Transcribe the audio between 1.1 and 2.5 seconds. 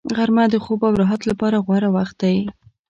لپاره غوره وخت دی